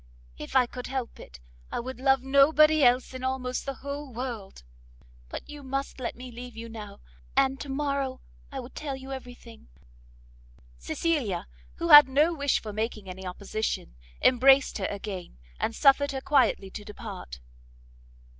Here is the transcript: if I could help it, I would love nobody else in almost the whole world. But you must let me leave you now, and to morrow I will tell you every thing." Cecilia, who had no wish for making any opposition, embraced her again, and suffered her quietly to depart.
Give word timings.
if 0.39 0.55
I 0.55 0.65
could 0.65 0.87
help 0.87 1.19
it, 1.19 1.39
I 1.71 1.79
would 1.79 1.99
love 1.99 2.23
nobody 2.23 2.83
else 2.83 3.13
in 3.13 3.23
almost 3.23 3.67
the 3.67 3.75
whole 3.85 4.11
world. 4.11 4.63
But 5.29 5.47
you 5.47 5.61
must 5.61 5.99
let 5.99 6.15
me 6.15 6.31
leave 6.31 6.57
you 6.57 6.69
now, 6.69 7.01
and 7.37 7.59
to 7.59 7.69
morrow 7.69 8.19
I 8.51 8.61
will 8.61 8.71
tell 8.71 8.95
you 8.95 9.11
every 9.11 9.35
thing." 9.35 9.67
Cecilia, 10.79 11.45
who 11.75 11.89
had 11.89 12.09
no 12.09 12.33
wish 12.33 12.59
for 12.59 12.73
making 12.73 13.07
any 13.07 13.27
opposition, 13.27 13.95
embraced 14.23 14.79
her 14.79 14.87
again, 14.87 15.37
and 15.59 15.75
suffered 15.75 16.13
her 16.13 16.21
quietly 16.21 16.71
to 16.71 16.83
depart. 16.83 17.39